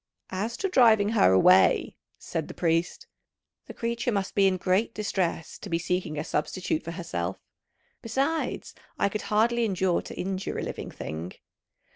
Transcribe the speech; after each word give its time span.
"As 0.31 0.57
to 0.57 0.67
driving 0.67 1.09
her 1.09 1.31
away," 1.31 1.95
said 2.17 2.47
the 2.47 2.55
priest, 2.55 3.05
"the 3.67 3.73
creature 3.75 4.11
must 4.11 4.33
be 4.33 4.47
in 4.47 4.57
great 4.57 4.95
distress 4.95 5.59
to 5.59 5.69
be 5.69 5.77
seeking 5.77 6.17
a 6.17 6.23
substitute 6.23 6.81
for 6.83 6.93
herself; 6.93 7.39
besides, 8.01 8.73
I 8.97 9.09
could 9.09 9.21
hardly 9.29 9.63
endure 9.63 10.01
to 10.01 10.15
injure 10.19 10.57
a 10.57 10.63
living 10.63 10.89
thing." 10.89 11.33